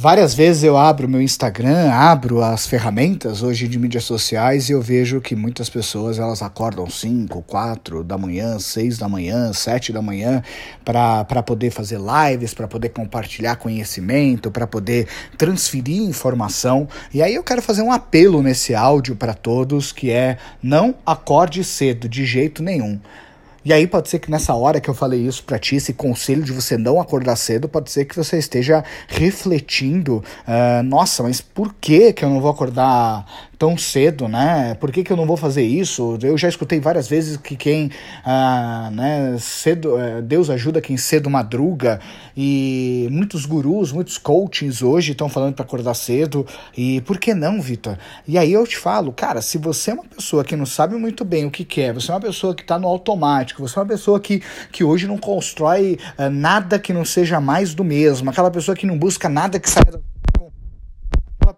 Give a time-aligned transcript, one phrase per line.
[0.00, 4.80] Várias vezes eu abro meu Instagram, abro as ferramentas hoje de mídias sociais e eu
[4.80, 10.00] vejo que muitas pessoas elas acordam 5, 4 da manhã, 6 da manhã, 7 da
[10.00, 10.40] manhã
[10.84, 16.86] para poder fazer lives, para poder compartilhar conhecimento, para poder transferir informação.
[17.12, 21.64] E aí eu quero fazer um apelo nesse áudio para todos que é não acorde
[21.64, 23.00] cedo de jeito nenhum.
[23.64, 26.42] E aí pode ser que nessa hora que eu falei isso para ti, esse conselho
[26.42, 31.74] de você não acordar cedo, pode ser que você esteja refletindo, uh, nossa, mas por
[31.74, 33.26] que que eu não vou acordar
[33.58, 34.74] tão cedo, né?
[34.78, 36.16] Por que, que eu não vou fazer isso?
[36.22, 37.90] Eu já escutei várias vezes que quem,
[38.24, 41.98] ah, né, cedo, eh, Deus ajuda quem cedo madruga
[42.36, 46.46] e muitos gurus, muitos coachings hoje estão falando para acordar cedo
[46.76, 47.98] e por que não, Vitor?
[48.28, 51.24] E aí eu te falo, cara, se você é uma pessoa que não sabe muito
[51.24, 53.88] bem o que quer, você é uma pessoa que está no automático, você é uma
[53.88, 58.50] pessoa que, que hoje não constrói uh, nada que não seja mais do mesmo, aquela
[58.50, 60.00] pessoa que não busca nada que saia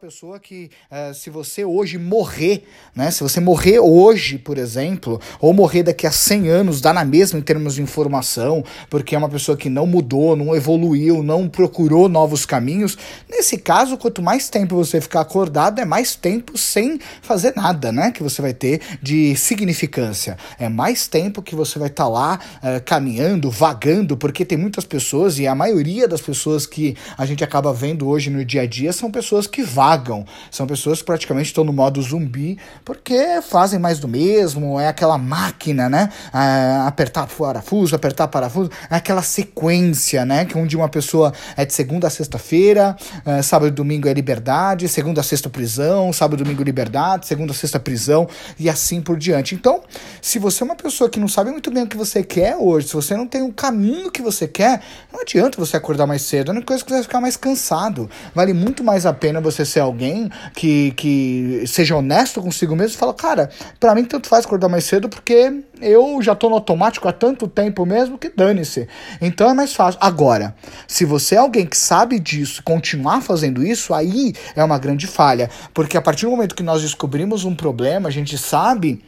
[0.00, 2.65] pessoa que, uh, se você hoje morrer,
[2.96, 3.10] né?
[3.10, 7.38] Se você morrer hoje, por exemplo, ou morrer daqui a 100 anos, dá na mesma
[7.38, 12.09] em termos de informação, porque é uma pessoa que não mudou, não evoluiu, não procurou
[12.09, 12.96] novos caminhos.
[13.29, 18.10] Nesse caso, quanto mais tempo você ficar acordado, é mais tempo sem fazer nada, né?
[18.10, 20.38] Que você vai ter de significância.
[20.59, 24.87] É mais tempo que você vai estar tá lá uh, caminhando, vagando, porque tem muitas
[24.87, 28.66] pessoas, e a maioria das pessoas que a gente acaba vendo hoje no dia a
[28.66, 30.24] dia são pessoas que vagam vagam.
[30.51, 35.19] São pessoas que praticamente estão no modo zumbi porque fazem mais do mesmo, é aquela
[35.19, 36.09] máquina, né?
[36.32, 40.45] É, apertar parafuso, apertar parafuso, é aquela sequência, né?
[40.45, 44.88] Que onde uma pessoa é de segunda a sexta-feira, é, sábado e domingo é liberdade,
[44.88, 49.16] segunda a sexta prisão, sábado e domingo liberdade, segunda a sexta prisão e assim por
[49.16, 49.54] diante.
[49.54, 49.82] Então,
[50.23, 52.88] se você é uma pessoa que não sabe muito bem o que você quer hoje,
[52.88, 54.80] se você não tem o caminho que você quer,
[55.13, 58.09] não adianta você acordar mais cedo, a única coisa que você vai ficar mais cansado.
[58.35, 62.98] Vale muito mais a pena você ser alguém que, que seja honesto consigo mesmo e
[62.98, 67.08] fala, cara, para mim tanto faz acordar mais cedo porque eu já tô no automático
[67.08, 68.86] há tanto tempo mesmo que dane-se.
[69.20, 69.98] Então é mais fácil.
[70.02, 70.54] Agora,
[70.86, 75.50] se você é alguém que sabe disso, continuar fazendo isso, aí é uma grande falha,
[75.72, 79.02] porque a partir do momento que nós descobrimos um problema, a gente sabe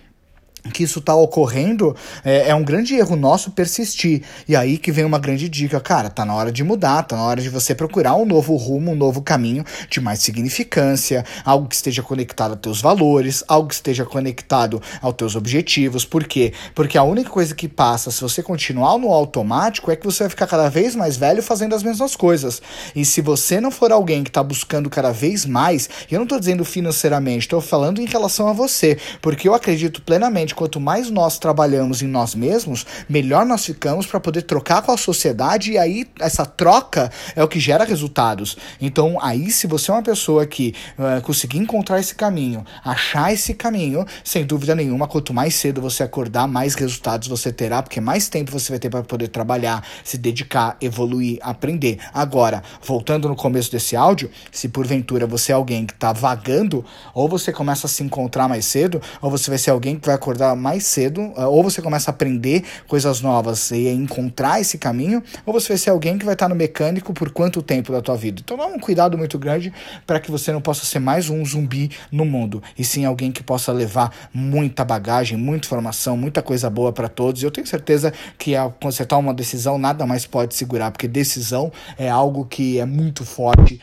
[0.70, 4.22] que isso está ocorrendo, é, é, um grande erro nosso persistir.
[4.46, 7.24] E aí que vem uma grande dica, cara, tá na hora de mudar, tá na
[7.24, 11.74] hora de você procurar um novo rumo, um novo caminho de mais significância, algo que
[11.74, 16.04] esteja conectado aos teus valores, algo que esteja conectado aos teus objetivos.
[16.04, 16.52] Por quê?
[16.74, 20.30] Porque a única coisa que passa se você continuar no automático é que você vai
[20.30, 22.62] ficar cada vez mais velho fazendo as mesmas coisas.
[22.94, 26.38] E se você não for alguém que está buscando cada vez mais, eu não estou
[26.38, 31.38] dizendo financeiramente, estou falando em relação a você, porque eu acredito plenamente quanto mais nós
[31.38, 36.06] trabalhamos em nós mesmos, melhor nós ficamos para poder trocar com a sociedade e aí
[36.18, 38.56] essa troca é o que gera resultados.
[38.80, 43.54] Então, aí, se você é uma pessoa que uh, conseguir encontrar esse caminho, achar esse
[43.54, 48.28] caminho, sem dúvida nenhuma, quanto mais cedo você acordar, mais resultados você terá, porque mais
[48.28, 51.98] tempo você vai ter para poder trabalhar, se dedicar, evoluir, aprender.
[52.12, 57.28] Agora, voltando no começo desse áudio, se porventura você é alguém que está vagando, ou
[57.28, 60.41] você começa a se encontrar mais cedo, ou você vai ser alguém que vai acordar
[60.56, 65.52] mais cedo, eh, ou você começa a aprender coisas novas e encontrar esse caminho, ou
[65.52, 68.40] você vai ser alguém que vai estar no mecânico por quanto tempo da tua vida.
[68.44, 69.72] Então dá um cuidado muito grande
[70.06, 73.42] para que você não possa ser mais um zumbi no mundo, e sim alguém que
[73.42, 77.42] possa levar muita bagagem, muita informação, muita coisa boa para todos.
[77.42, 81.72] Eu tenho certeza que quando você toma uma decisão, nada mais pode segurar, porque decisão
[81.98, 83.80] é algo que é muito forte